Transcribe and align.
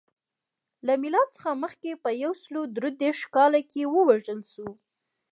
له 0.85 0.93
میلاد 1.03 1.27
څخه 1.35 1.49
مخکې 1.63 1.91
په 2.03 2.09
یو 2.23 2.33
سل 2.43 2.55
درې 2.75 2.89
دېرش 3.01 3.21
کال 3.35 3.53
کې 3.71 3.83
ووژل 3.93 4.41
شو. 4.51 4.67